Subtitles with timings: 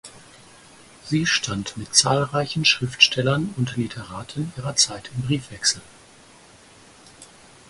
[1.05, 5.83] Sie stand mit zahlreichen Schriftstellern und Literaten ihrer Zeit im Briefwechsel.